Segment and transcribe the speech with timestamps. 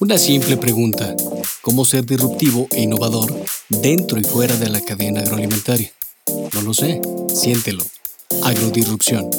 [0.00, 1.16] Una simple pregunta.
[1.62, 3.34] ¿Cómo ser disruptivo e innovador
[3.70, 5.90] dentro y fuera de la cadena agroalimentaria?
[6.52, 7.00] No lo sé.
[7.34, 7.84] Siéntelo.
[8.42, 9.30] Agrodisrupción.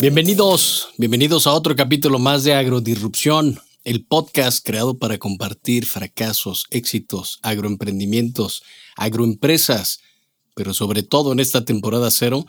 [0.00, 7.40] Bienvenidos, bienvenidos a otro capítulo más de Agrodisrupción, el podcast creado para compartir fracasos, éxitos,
[7.42, 8.62] agroemprendimientos,
[8.96, 10.00] agroempresas,
[10.54, 12.46] pero sobre todo en esta temporada cero,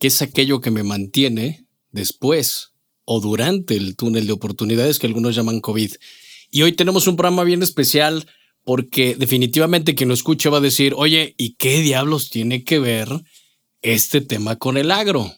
[0.00, 2.72] que es aquello que me mantiene después
[3.04, 5.92] o durante el túnel de oportunidades que algunos llaman COVID.
[6.50, 8.26] Y hoy tenemos un programa bien especial
[8.64, 13.08] porque definitivamente quien lo escuche va a decir, oye, ¿y qué diablos tiene que ver
[13.82, 15.32] este tema con el agro?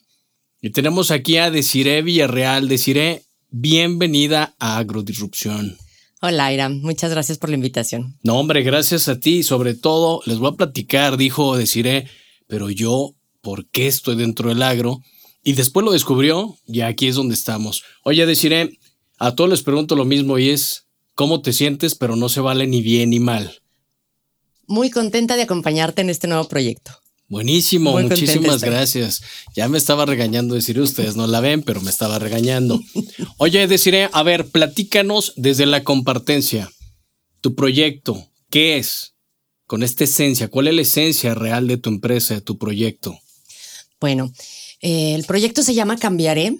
[0.61, 2.69] Y tenemos aquí a Desiree Villarreal.
[2.69, 5.77] Desiree, bienvenida a Agrodisrupción.
[6.21, 6.69] Hola, Ira.
[6.69, 8.17] Muchas gracias por la invitación.
[8.23, 9.43] No, hombre, gracias a ti.
[9.43, 12.07] Sobre todo, les voy a platicar, dijo Desiree,
[12.47, 15.01] pero yo, ¿por qué estoy dentro del agro?
[15.43, 17.83] Y después lo descubrió y aquí es donde estamos.
[18.03, 18.79] Oye, deciré,
[19.19, 21.93] a todos les pregunto lo mismo y es, ¿cómo te sientes?
[21.93, 23.61] Pero no se vale ni bien ni mal.
[24.65, 26.91] Muy contenta de acompañarte en este nuevo proyecto.
[27.27, 29.23] Buenísimo, muchísimas gracias.
[29.55, 32.79] Ya me estaba regañando decir ustedes no la ven, pero me estaba regañando.
[33.37, 36.71] Oye, deciré, a ver, platícanos desde la compartencia.
[37.41, 39.15] Tu proyecto, ¿qué es?
[39.65, 43.19] Con esta esencia, ¿cuál es la esencia real de tu empresa, de tu proyecto?
[44.03, 44.33] Bueno,
[44.81, 46.57] eh, el proyecto se llama Cambiaré,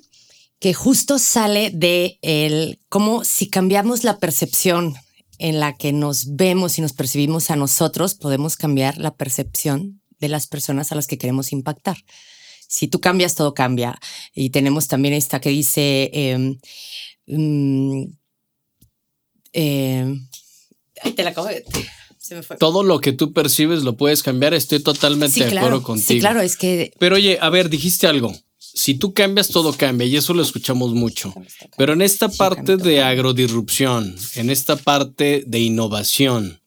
[0.60, 4.96] que justo sale de el cómo si cambiamos la percepción
[5.40, 10.30] en la que nos vemos y nos percibimos a nosotros, podemos cambiar la percepción de
[10.30, 11.98] las personas a las que queremos impactar.
[12.70, 14.00] Si tú cambias, todo cambia.
[14.34, 16.12] Y tenemos también esta que dice...
[16.14, 16.58] Eh,
[19.52, 20.16] eh,
[21.14, 21.66] te la acabo de...
[22.60, 24.54] Todo lo que tú percibes lo puedes cambiar.
[24.54, 26.08] Estoy totalmente de acuerdo contigo.
[26.08, 26.94] Sí, claro, es que.
[27.00, 28.34] Pero oye, a ver, dijiste algo.
[28.58, 31.34] Si tú cambias, todo cambia y eso lo escuchamos mucho.
[31.78, 36.62] Pero en esta parte de agrodisrupción, en esta parte de innovación,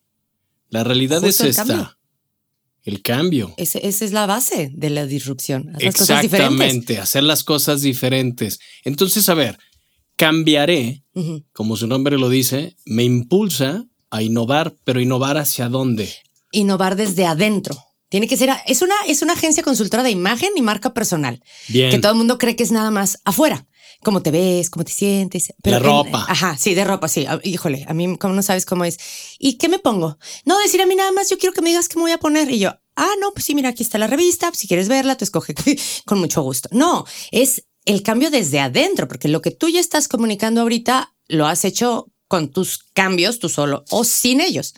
[0.69, 1.97] la realidad es esta.
[2.83, 3.53] El cambio.
[3.57, 5.75] esa es la base de la disrupción.
[5.75, 8.59] Hacer Exactamente, hacer las cosas diferentes.
[8.85, 9.57] Entonces, a ver,
[10.15, 11.03] cambiaré,
[11.51, 16.13] como su nombre lo dice, me impulsa a innovar, pero innovar hacia dónde?
[16.51, 17.75] Innovar desde adentro.
[18.09, 21.43] Tiene que ser, es una, es una agencia consultora de imagen y marca personal.
[21.67, 21.91] Bien.
[21.91, 23.67] Que todo el mundo cree que es nada más afuera.
[24.01, 25.53] Cómo te ves, cómo te sientes.
[25.61, 26.25] Pero de ropa.
[26.29, 27.25] ajá, sí, de ropa, sí.
[27.27, 28.97] Ah, híjole, a mí, como no sabes cómo es?
[29.39, 30.17] ¿Y qué me pongo?
[30.45, 32.19] No, decir a mí nada más, yo quiero que me digas qué me voy a
[32.19, 32.49] poner.
[32.51, 34.51] Y yo, ah, no, pues sí, mira, aquí está la revista.
[34.53, 35.53] Si quieres verla, tú escoge
[36.05, 36.69] con mucho gusto.
[36.71, 41.47] No, es el cambio desde adentro, porque lo que tú ya estás comunicando ahorita lo
[41.47, 44.73] has hecho con tus cambios, tú solo o sin ellos.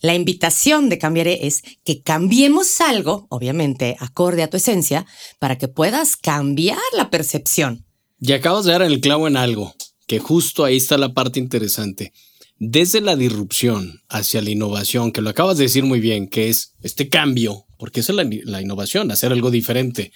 [0.00, 5.06] La invitación de Cambiaré es que cambiemos algo, obviamente acorde a tu esencia,
[5.40, 7.84] para que puedas cambiar la percepción.
[8.20, 9.74] Y acabas de dar el clavo en algo,
[10.06, 12.12] que justo ahí está la parte interesante.
[12.60, 16.74] Desde la disrupción hacia la innovación, que lo acabas de decir muy bien, que es
[16.80, 20.12] este cambio, porque esa es la, la innovación, hacer algo diferente.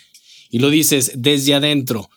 [0.49, 2.09] Y lo dices desde adentro.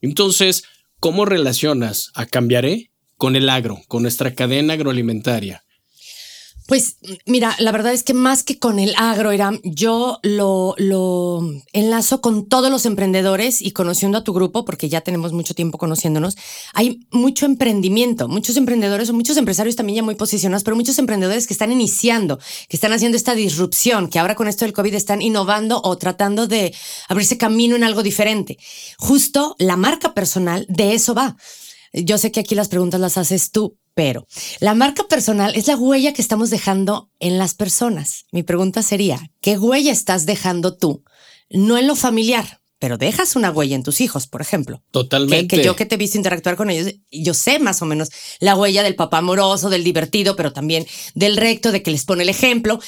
[0.00, 0.64] Entonces,
[1.00, 5.62] ¿cómo relacionas a Cambiaré con el agro, con nuestra cadena agroalimentaria?
[6.68, 11.40] Pues mira, la verdad es que más que con el agro, Iram, yo lo, lo
[11.72, 15.78] enlazo con todos los emprendedores y conociendo a tu grupo, porque ya tenemos mucho tiempo
[15.78, 16.36] conociéndonos,
[16.74, 21.46] hay mucho emprendimiento, muchos emprendedores o muchos empresarios también ya muy posicionados, pero muchos emprendedores
[21.46, 25.22] que están iniciando, que están haciendo esta disrupción, que ahora con esto del COVID están
[25.22, 26.74] innovando o tratando de
[27.08, 28.58] abrirse camino en algo diferente.
[28.98, 31.34] Justo la marca personal de eso va.
[31.92, 34.26] Yo sé que aquí las preguntas las haces tú, pero
[34.60, 38.26] la marca personal es la huella que estamos dejando en las personas.
[38.30, 41.02] Mi pregunta sería, ¿qué huella estás dejando tú?
[41.50, 44.82] No en lo familiar, pero dejas una huella en tus hijos, por ejemplo.
[44.90, 45.56] Totalmente.
[45.56, 48.54] Que, yo que te he visto interactuar con ellos, yo sé más o menos la
[48.54, 52.28] huella del papá amoroso, del divertido, pero también del recto, de que les pone el
[52.28, 52.78] ejemplo.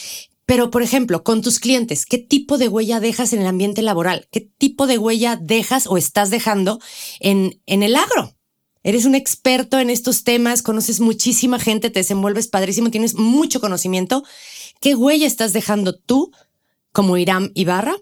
[0.47, 4.27] Pero, por ejemplo, con tus clientes, ¿qué tipo de huella dejas en el ambiente laboral?
[4.33, 6.81] ¿Qué tipo de huella dejas o estás dejando
[7.21, 8.37] en, en el agro?
[8.83, 14.25] Eres un experto en estos temas, conoces muchísima gente, te desenvuelves padrísimo, tienes mucho conocimiento.
[14.81, 16.33] ¿Qué huella estás dejando tú
[16.93, 17.97] como Irán Ibarra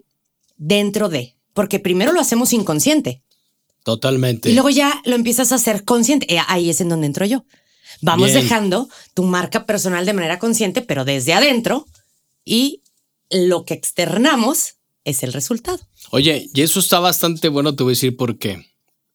[0.56, 1.36] dentro de?
[1.52, 3.22] Porque primero lo hacemos inconsciente.
[3.82, 4.50] Totalmente.
[4.50, 6.32] Y luego ya lo empiezas a hacer consciente.
[6.32, 7.44] Eh, ahí es en donde entro yo.
[8.00, 11.86] Vamos dejando tu marca personal de manera consciente, pero desde adentro
[12.44, 12.82] y
[13.30, 15.80] lo que externamos es el resultado.
[16.10, 18.66] Oye, y eso está bastante bueno, te voy a decir por qué.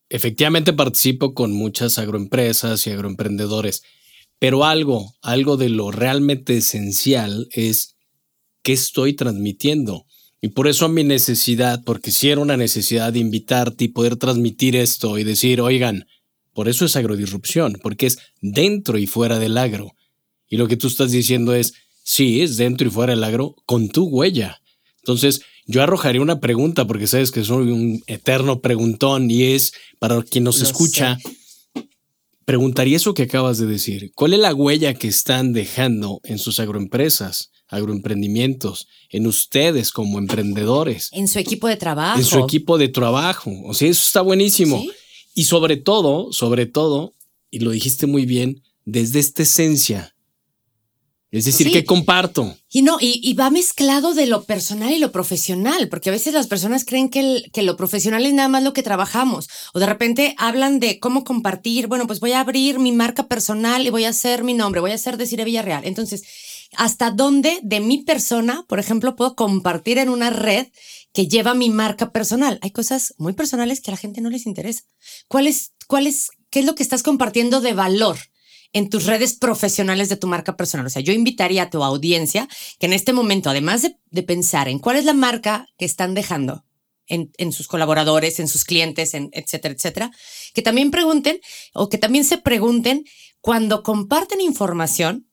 [0.10, 3.84] Efectivamente participo con muchas agroempresas y agroemprendedores,
[4.40, 7.96] pero algo, algo de lo realmente esencial es
[8.62, 10.06] qué estoy transmitiendo.
[10.42, 14.76] Y por eso mi necesidad, porque si era una necesidad de invitarte y poder transmitir
[14.76, 16.06] esto y decir, oigan,
[16.54, 19.96] por eso es agrodisrupción, porque es dentro y fuera del agro.
[20.50, 21.74] Y lo que tú estás diciendo es,
[22.04, 24.62] sí, es dentro y fuera del agro con tu huella.
[24.98, 30.21] Entonces, yo arrojaría una pregunta, porque sabes que soy un eterno preguntón y es para
[30.24, 31.18] quien nos escucha,
[32.45, 34.12] preguntaría eso que acabas de decir.
[34.15, 37.50] ¿Cuál es la huella que están dejando en sus agroempresas?
[37.74, 41.10] agroemprendimientos, en ustedes como emprendedores.
[41.12, 42.19] En su equipo de trabajo.
[42.19, 43.51] En su equipo de trabajo.
[43.65, 44.83] O sea, eso está buenísimo.
[45.33, 47.13] Y sobre todo, sobre todo,
[47.50, 50.15] y lo dijiste muy bien, desde esta esencia.
[51.34, 52.56] Es decir, que comparto.
[52.70, 56.46] Y no, y, va mezclado de lo personal y lo profesional, porque a veces las
[56.46, 60.36] personas creen que, que lo profesional es nada más lo que trabajamos, o de repente
[60.38, 64.10] hablan de cómo compartir, bueno, pues voy a abrir mi marca personal y voy a
[64.10, 65.86] hacer mi nombre, voy a hacer Decir Villarreal.
[65.86, 66.22] Entonces,
[66.76, 70.68] hasta dónde de mi persona, por ejemplo, puedo compartir en una red
[71.14, 72.60] que lleva mi marca personal.
[72.62, 74.84] Hay cosas muy personales que a la gente no les interesa.
[75.28, 78.18] ¿Cuál es, cuál es, qué es lo que estás compartiendo de valor?
[78.74, 80.88] En tus redes profesionales de tu marca personal.
[80.88, 82.50] O sea, yo invitaría a tu audiencia
[82.80, 86.66] que en este momento, además de, pensar en cuál es la marca que están dejando
[87.08, 90.12] en, sus colaboradores, en sus clientes, en etcétera, etcétera,
[90.54, 91.40] que también pregunten
[91.74, 93.04] o que también se pregunten
[93.42, 95.30] cuando comparten información,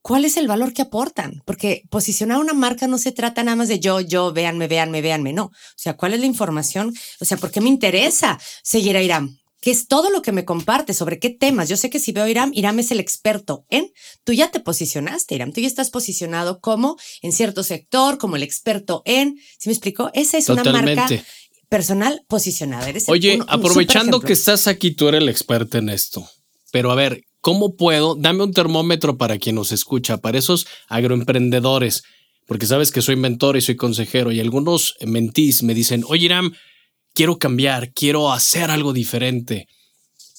[0.00, 1.42] ¿cuál es el valor que aportan?
[1.44, 5.32] Porque posicionar una marca no se trata nada más de yo, yo, véanme, véanme, véanme,
[5.32, 5.46] no.
[5.46, 6.94] O sea, ¿cuál es la información?
[7.20, 9.38] O sea, ¿por qué me interesa seguir a Iram?
[9.64, 10.92] ¿Qué es todo lo que me comparte?
[10.92, 11.70] ¿Sobre qué temas?
[11.70, 13.90] Yo sé que si veo a Iram, Iram es el experto en.
[14.22, 15.54] Tú ya te posicionaste, Iram.
[15.54, 19.38] Tú ya estás posicionado como en cierto sector, como el experto en.
[19.58, 20.10] ¿Sí me explico?
[20.12, 21.08] Esa es una marca
[21.70, 22.92] personal posicionada.
[23.08, 26.28] Oye, aprovechando que estás aquí, tú eres el experto en esto.
[26.70, 28.14] Pero a ver, ¿Cómo puedo?
[28.14, 32.02] Dame un termómetro para quien nos escucha, para esos agroemprendedores,
[32.46, 36.54] porque sabes que soy mentor y soy consejero y algunos mentís me dicen, oye Iram,
[37.14, 39.68] quiero cambiar, quiero hacer algo diferente,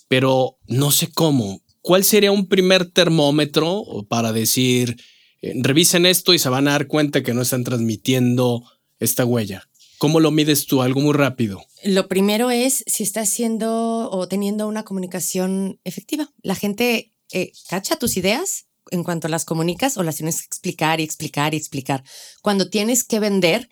[0.07, 1.61] pero no sé cómo.
[1.81, 4.97] ¿Cuál sería un primer termómetro para decir,
[5.41, 8.63] eh, revisen esto y se van a dar cuenta que no están transmitiendo
[8.99, 9.67] esta huella?
[9.97, 10.81] ¿Cómo lo mides tú?
[10.81, 11.63] Algo muy rápido.
[11.83, 16.33] Lo primero es si estás haciendo o teniendo una comunicación efectiva.
[16.41, 20.99] La gente eh, cacha tus ideas en cuanto las comunicas o las tienes que explicar
[20.99, 22.03] y explicar y explicar.
[22.41, 23.69] Cuando tienes que vender,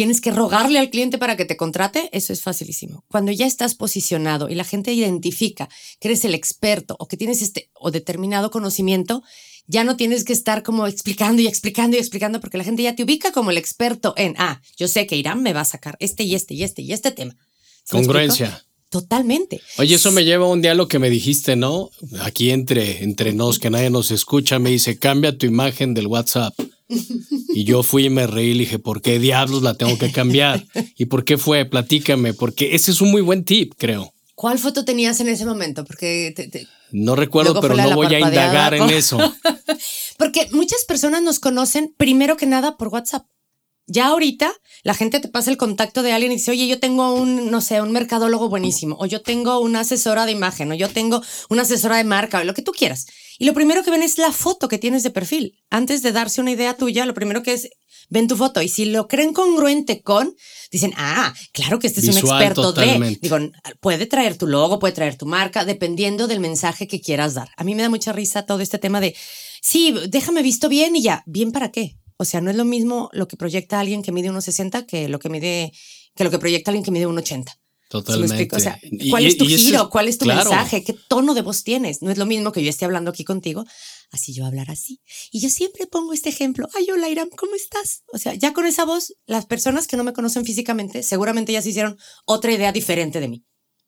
[0.00, 3.04] tienes que rogarle al cliente para que te contrate, eso es facilísimo.
[3.08, 5.68] Cuando ya estás posicionado y la gente identifica
[6.00, 9.22] que eres el experto o que tienes este o determinado conocimiento,
[9.66, 12.96] ya no tienes que estar como explicando y explicando y explicando porque la gente ya
[12.96, 15.98] te ubica como el experto en, ah, yo sé que Irán me va a sacar
[16.00, 17.36] este y este y este y este tema.
[17.90, 18.64] Congruencia.
[18.88, 19.60] Totalmente.
[19.76, 21.90] Oye, eso me lleva a un día lo que me dijiste, ¿no?
[22.22, 26.54] Aquí entre, entre nos, que nadie nos escucha, me dice, cambia tu imagen del WhatsApp.
[27.54, 30.64] Y yo fui y me reí y dije, ¿por qué diablos la tengo que cambiar?
[30.96, 31.64] ¿Y por qué fue?
[31.64, 34.12] Platícame, porque ese es un muy buen tip, creo.
[34.36, 35.84] ¿Cuál foto tenías en ese momento?
[35.84, 39.18] Porque te, no recuerdo, pero no voy a indagar en eso.
[40.18, 43.24] Porque muchas personas nos conocen primero que nada por WhatsApp.
[43.90, 44.52] Ya ahorita
[44.84, 47.60] la gente te pasa el contacto de alguien y dice, oye, yo tengo un, no
[47.60, 51.62] sé, un mercadólogo buenísimo, o yo tengo una asesora de imagen, o yo tengo una
[51.62, 53.06] asesora de marca, o lo que tú quieras.
[53.38, 55.58] Y lo primero que ven es la foto que tienes de perfil.
[55.70, 57.70] Antes de darse una idea tuya, lo primero que es,
[58.10, 58.62] ven tu foto.
[58.62, 60.34] Y si lo creen congruente con,
[60.70, 63.18] dicen, ah, claro que este es un experto de.
[63.20, 63.38] Digo,
[63.80, 67.48] puede traer tu logo, puede traer tu marca, dependiendo del mensaje que quieras dar.
[67.56, 69.16] A mí me da mucha risa todo este tema de,
[69.62, 71.22] sí, déjame visto bien y ya.
[71.26, 71.96] ¿Bien para qué?
[72.20, 75.18] O sea, no es lo mismo lo que proyecta alguien que mide 1,60 que lo
[75.18, 75.72] que mide,
[76.14, 77.46] que lo que proyecta alguien que mide 1,80.
[77.88, 78.54] Totalmente.
[78.54, 79.88] o sea, ¿cuál es tu giro?
[79.88, 80.84] ¿Cuál es tu mensaje?
[80.84, 82.02] ¿Qué tono de voz tienes?
[82.02, 83.64] No es lo mismo que yo esté hablando aquí contigo,
[84.10, 85.00] así yo hablar así.
[85.32, 86.68] Y yo siempre pongo este ejemplo.
[86.76, 88.02] Ay, hola Iram, ¿cómo estás?
[88.12, 91.62] O sea, ya con esa voz, las personas que no me conocen físicamente seguramente ya
[91.62, 91.96] se hicieron
[92.26, 93.44] otra idea diferente de mí.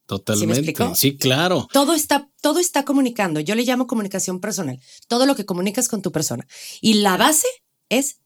[0.06, 0.74] Totalmente.
[0.94, 1.68] ¿Sí, claro.
[1.70, 3.40] Todo está, todo está comunicando.
[3.40, 4.80] Yo le llamo comunicación personal.
[5.06, 6.46] Todo lo que comunicas con tu persona.
[6.80, 7.46] Y la base
[7.88, 8.21] es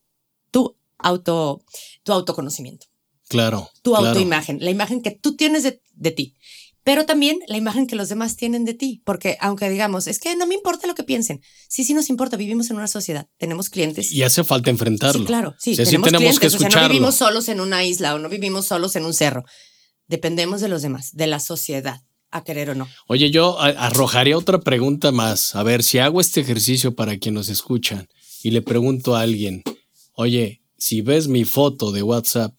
[0.50, 1.62] tu auto,
[2.02, 2.86] tu autoconocimiento.
[3.28, 3.70] Claro.
[3.82, 6.36] Tu autoimagen, la imagen que tú tienes de, de, ti,
[6.84, 10.36] pero también la imagen que los demás tienen de ti, porque aunque digamos, es que
[10.36, 13.68] no me importa lo que piensen, sí, sí nos importa, vivimos en una sociedad, tenemos
[13.68, 14.12] clientes.
[14.12, 15.22] Y hace falta enfrentarlo.
[15.22, 18.20] Sí, claro, sí, tenemos, clientes, que O sea, no vivimos solos en una isla o
[18.20, 19.44] no vivimos solos en un cerro,
[20.06, 22.88] dependemos de los demás, de la sociedad a querer o no.
[23.08, 25.56] Oye, yo arrojaría otra pregunta más.
[25.56, 28.08] A ver, si hago este ejercicio para quien nos escuchan
[28.42, 29.64] y le pregunto a alguien,
[30.16, 32.54] oye, si ves mi foto de WhatsApp,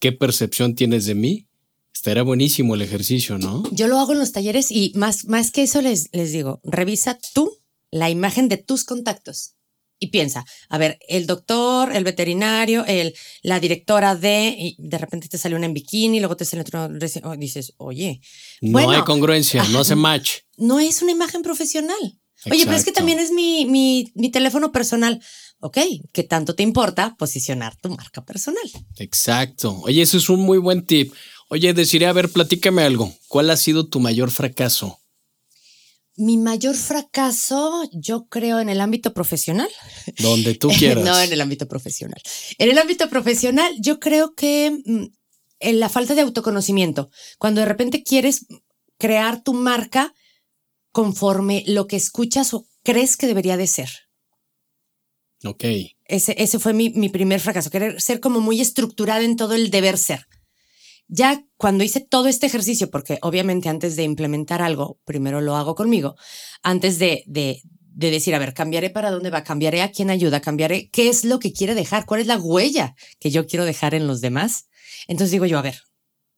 [0.00, 1.46] qué percepción tienes de mí,
[1.92, 3.64] estaría buenísimo el ejercicio, ¿no?
[3.72, 7.18] Yo lo hago en los talleres y más, más que eso les, les digo, revisa
[7.34, 7.52] tú
[7.90, 9.54] la imagen de tus contactos.
[10.00, 15.28] y piensa, a ver, el doctor, el veterinario, el, la directora de, y de repente
[15.28, 16.88] te sale una en bikini, luego te sale otro,
[17.24, 18.20] oh, dices, oye.
[18.60, 20.40] No hay congruencia, no hace match.
[20.56, 22.17] No es una imagen profesional.
[22.50, 25.20] Oye, pero es que también es mi, mi, mi teléfono personal.
[25.60, 25.78] Ok,
[26.12, 28.62] ¿qué tanto te importa posicionar tu marca personal?
[28.96, 29.80] Exacto.
[29.82, 31.12] Oye, eso es un muy buen tip.
[31.48, 33.12] Oye, deciré, a ver, platícame algo.
[33.26, 35.00] ¿Cuál ha sido tu mayor fracaso?
[36.16, 39.68] Mi mayor fracaso, yo creo, en el ámbito profesional.
[40.18, 41.04] Donde tú quieras.
[41.04, 42.20] no, en el ámbito profesional.
[42.58, 45.04] En el ámbito profesional, yo creo que mm,
[45.60, 48.46] en la falta de autoconocimiento, cuando de repente quieres
[48.98, 50.14] crear tu marca
[50.98, 53.88] conforme lo que escuchas o crees que debería de ser.
[55.44, 55.62] Ok.
[56.06, 59.70] Ese, ese fue mi, mi primer fracaso, querer ser como muy estructurada en todo el
[59.70, 60.26] deber ser.
[61.06, 65.76] Ya cuando hice todo este ejercicio, porque obviamente antes de implementar algo, primero lo hago
[65.76, 66.16] conmigo,
[66.64, 67.62] antes de, de,
[67.94, 71.24] de decir, a ver, cambiaré para dónde va, cambiaré a quién ayuda, cambiaré qué es
[71.24, 74.66] lo que quiere dejar, cuál es la huella que yo quiero dejar en los demás.
[75.06, 75.80] Entonces digo yo, a ver,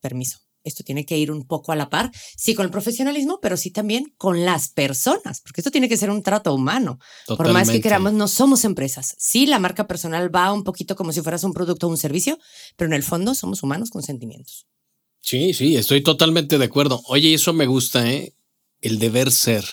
[0.03, 3.57] permiso, esto tiene que ir un poco a la par, sí con el profesionalismo, pero
[3.57, 6.99] sí también con las personas, porque esto tiene que ser un trato humano.
[7.27, 9.15] Por más que queramos, no somos empresas.
[9.19, 12.39] Sí, la marca personal va un poquito como si fueras un producto o un servicio,
[12.77, 14.67] pero en el fondo somos humanos con sentimientos.
[15.21, 17.03] Sí, sí, estoy totalmente de acuerdo.
[17.07, 18.35] Oye, eso me gusta, ¿eh?
[18.81, 19.65] El deber ser.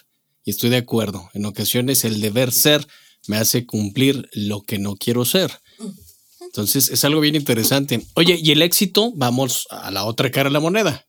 [0.44, 1.30] Y estoy de acuerdo.
[1.34, 2.88] En ocasiones el deber ser
[3.28, 5.52] me hace cumplir lo que no quiero ser.
[6.48, 8.06] Entonces es algo bien interesante.
[8.16, 9.12] Oye, ¿y el éxito?
[9.16, 11.08] Vamos a la otra cara de la moneda.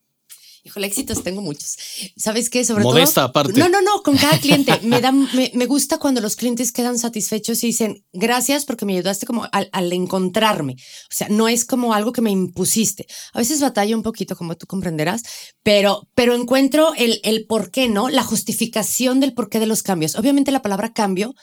[0.65, 1.79] Híjole, éxitos tengo muchos.
[2.17, 2.63] ¿Sabes qué?
[2.63, 3.59] Sobre Modesta aparte.
[3.59, 4.79] No, no, no, con cada cliente.
[4.83, 9.25] me, da, me, gusta cuando los clientes quedan satisfechos y dicen, gracias porque me ayudaste
[9.25, 10.75] como al, encontrarme.
[10.75, 13.07] O sea, no es como algo que me impusiste.
[13.33, 15.23] A veces batalla un poquito, como tú comprenderás,
[15.63, 18.11] pero, pero encuentro el, el por qué, ¿no?
[18.11, 20.17] La justificación del porqué de los cambios.
[20.17, 21.35] Obviamente la palabra cambio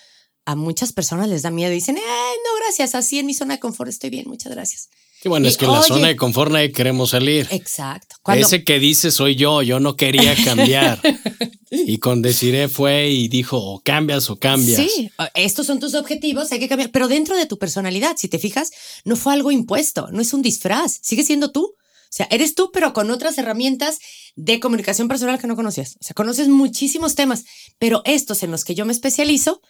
[0.46, 3.56] a muchas personas les da miedo y dicen, Ay, no, gracias, así en mi zona
[3.56, 4.90] de confort estoy bien, muchas gracias.
[5.22, 7.48] Qué bueno, es que en la zona de confort nadie queremos salir.
[7.50, 8.16] Exacto.
[8.36, 11.02] Ese que dice soy yo, yo no quería cambiar.
[11.72, 14.80] y con Desiree fue y dijo, o cambias o cambias.
[14.80, 18.38] Sí, estos son tus objetivos, hay que cambiar, pero dentro de tu personalidad, si te
[18.38, 18.70] fijas,
[19.04, 21.64] no fue algo impuesto, no es un disfraz, sigue siendo tú.
[21.64, 23.98] O sea, eres tú, pero con otras herramientas
[24.36, 25.98] de comunicación personal que no conocías.
[26.00, 27.46] O sea, conoces muchísimos temas,
[27.80, 29.62] pero estos en los que yo me especializo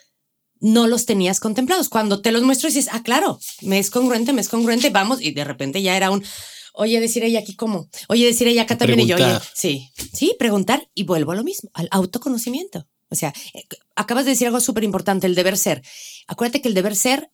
[0.65, 1.89] no los tenías contemplados.
[1.89, 5.31] Cuando te los muestro dices, ah, claro, me es congruente, me es congruente, vamos, y
[5.31, 6.23] de repente ya era un,
[6.73, 10.35] oye, decir ella aquí cómo, oye, decir ella acá también y yo, oye, sí, sí,
[10.39, 12.87] preguntar y vuelvo a lo mismo, al autoconocimiento.
[13.09, 15.83] O sea, eh, acabas de decir algo súper importante, el deber ser.
[16.25, 17.29] Acuérdate que el deber ser,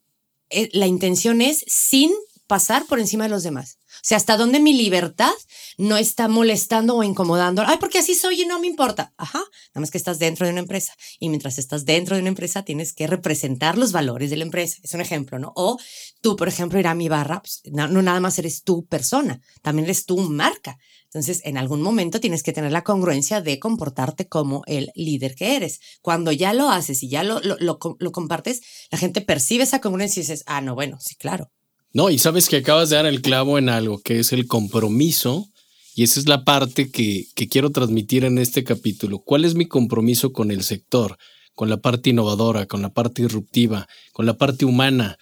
[0.50, 2.12] eh, la intención es sin
[2.48, 3.78] pasar por encima de los demás.
[4.02, 5.32] O sea, hasta dónde mi libertad
[5.78, 7.64] no está molestando o incomodando.
[7.66, 9.14] Ay, porque así soy y no me importa.
[9.16, 10.94] Ajá, nada más que estás dentro de una empresa.
[11.20, 14.78] Y mientras estás dentro de una empresa, tienes que representar los valores de la empresa.
[14.82, 15.54] Es un ejemplo, ¿no?
[15.56, 15.78] O
[16.22, 19.40] tú, por ejemplo, ir a mi barra, pues, no, no nada más eres tu persona,
[19.62, 20.80] también eres tu marca.
[21.06, 25.58] Entonces, en algún momento tienes que tener la congruencia de comportarte como el líder que
[25.58, 25.80] eres.
[26.02, 29.82] Cuando ya lo haces y ya lo, lo, lo, lo compartes, la gente percibe esa
[29.82, 31.52] congruencia y dices, ah, no, bueno, sí, claro
[31.94, 35.50] no, y sabes que acabas de dar el clavo en algo, que es el compromiso,
[35.96, 39.20] y esa es la parte que, que quiero transmitir en este capítulo.
[39.20, 41.18] ¿Cuál es mi compromiso con el sector,
[41.54, 45.18] con la parte innovadora, con la parte disruptiva, con la parte humana?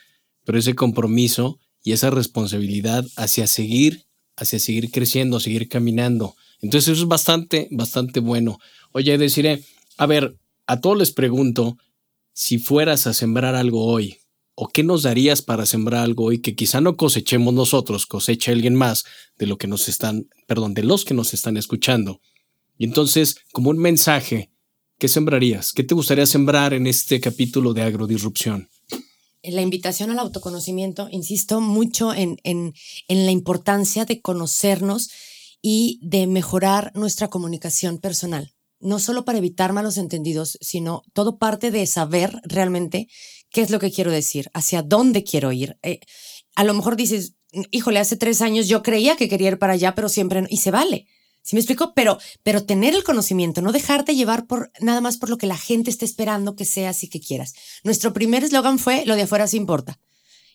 [0.45, 6.35] Pero ese compromiso y esa responsabilidad hacia seguir, hacia seguir creciendo, seguir caminando.
[6.61, 8.59] Entonces eso es bastante, bastante bueno.
[8.91, 9.63] Oye, deciré,
[9.97, 10.35] a ver,
[10.67, 11.77] a todos les pregunto,
[12.33, 14.17] si fueras a sembrar algo hoy,
[14.61, 18.75] ¿O qué nos darías para sembrar algo hoy que quizá no cosechemos nosotros, cosecha alguien
[18.75, 19.05] más
[19.37, 22.19] de lo que nos están, perdón, de los que nos están escuchando?
[22.77, 24.51] Y entonces, como un mensaje,
[24.97, 25.71] ¿qué sembrarías?
[25.71, 28.67] ¿Qué te gustaría sembrar en este capítulo de agrodisrupción?
[29.43, 32.73] La invitación al autoconocimiento, insisto mucho en, en,
[33.07, 35.09] en la importancia de conocernos
[35.61, 41.71] y de mejorar nuestra comunicación personal no solo para evitar malos entendidos, sino todo parte
[41.71, 43.07] de saber realmente
[43.51, 45.77] qué es lo que quiero decir, hacia dónde quiero ir.
[45.83, 45.99] Eh,
[46.55, 47.33] a lo mejor dices,
[47.71, 50.57] híjole, hace tres años yo creía que quería ir para allá, pero siempre, no, y
[50.57, 51.07] se vale.
[51.41, 51.93] ¿Sí me explico?
[51.95, 55.57] Pero, pero tener el conocimiento, no dejarte llevar por nada más por lo que la
[55.57, 57.53] gente está esperando que seas y que quieras.
[57.83, 59.99] Nuestro primer eslogan fue, lo de afuera sí importa.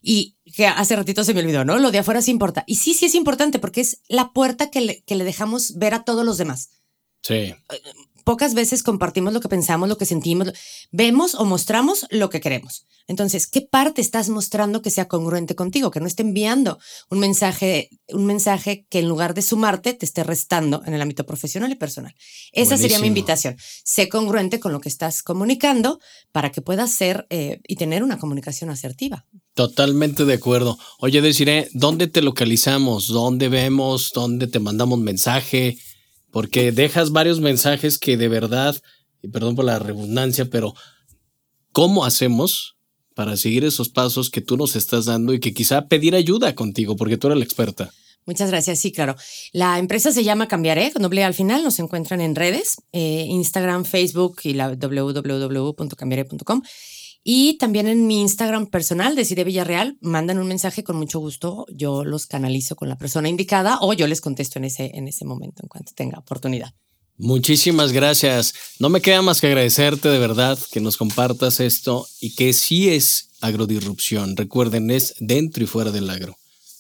[0.02, 1.78] Y que hace ratito se me olvidó, ¿no?
[1.78, 2.62] Lo de afuera sí importa.
[2.66, 5.94] Y sí, sí es importante porque es la puerta que le, que le dejamos ver
[5.94, 6.68] a todos los demás.
[7.22, 7.54] Sí.
[8.24, 10.52] Pocas veces compartimos lo que pensamos, lo que sentimos,
[10.90, 12.86] vemos o mostramos lo que queremos.
[13.06, 15.90] Entonces, ¿qué parte estás mostrando que sea congruente contigo?
[15.90, 16.78] Que no esté enviando
[17.10, 21.26] un mensaje, un mensaje que en lugar de sumarte te esté restando en el ámbito
[21.26, 22.14] profesional y personal.
[22.52, 23.56] Esa sería mi invitación.
[23.84, 26.00] Sé congruente con lo que estás comunicando
[26.32, 29.26] para que puedas ser eh, y tener una comunicación asertiva.
[29.52, 30.78] Totalmente de acuerdo.
[30.98, 33.08] Oye, deciré, ¿dónde te localizamos?
[33.08, 34.12] ¿Dónde vemos?
[34.14, 35.76] ¿Dónde te mandamos mensaje?
[36.34, 38.76] Porque dejas varios mensajes que de verdad,
[39.22, 40.74] y perdón por la redundancia, pero
[41.72, 42.74] ¿cómo hacemos
[43.14, 46.96] para seguir esos pasos que tú nos estás dando y que quizá pedir ayuda contigo,
[46.96, 47.90] porque tú eres la experta.
[48.26, 49.16] Muchas gracias, sí, claro.
[49.52, 53.84] La empresa se llama Cambiaré, con doble al final, nos encuentran en redes, eh, Instagram,
[53.84, 56.62] Facebook y la www.cambiaré.com.
[57.26, 62.04] Y también en mi Instagram personal, Decide Villarreal, mandan un mensaje con mucho gusto, yo
[62.04, 65.62] los canalizo con la persona indicada o yo les contesto en ese, en ese momento,
[65.62, 66.74] en cuanto tenga oportunidad.
[67.16, 68.54] Muchísimas gracias.
[68.78, 72.90] No me queda más que agradecerte de verdad que nos compartas esto y que sí
[72.90, 74.36] es agrodisrupción.
[74.36, 76.36] Recuerden, es dentro y fuera del agro.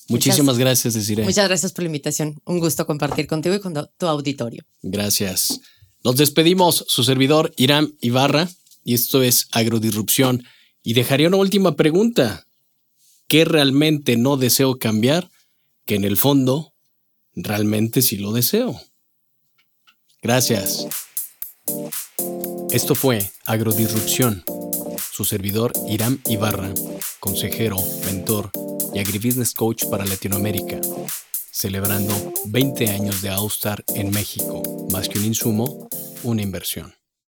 [0.08, 1.24] Muchísimas gracias, Desiree.
[1.24, 2.38] Muchas gracias por la invitación.
[2.44, 4.64] Un gusto compartir contigo y con tu auditorio.
[4.82, 5.60] Gracias.
[6.02, 8.50] Nos despedimos, su servidor Irán Ibarra,
[8.84, 10.44] y esto es Agrodisrupción.
[10.82, 12.46] Y dejaría una última pregunta.
[13.26, 15.30] ¿Qué realmente no deseo cambiar?
[15.86, 16.74] Que en el fondo,
[17.34, 18.80] realmente sí lo deseo.
[20.22, 20.86] Gracias.
[22.70, 24.44] Esto fue Agrodisrupción.
[25.10, 26.72] Su servidor Irán Ibarra,
[27.20, 28.50] consejero, mentor
[28.92, 30.80] y agribusiness coach para Latinoamérica,
[31.50, 32.14] celebrando
[32.46, 35.88] 20 años de Austar en México, más que un insumo,
[36.24, 36.94] una inversión.